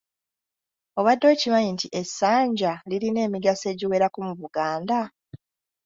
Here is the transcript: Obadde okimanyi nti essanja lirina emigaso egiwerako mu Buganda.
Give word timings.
Obadde 0.99 1.25
okimanyi 1.33 1.69
nti 1.75 1.87
essanja 2.01 2.71
lirina 2.89 3.19
emigaso 3.27 3.65
egiwerako 3.73 4.19
mu 4.27 4.33
Buganda. 4.41 5.01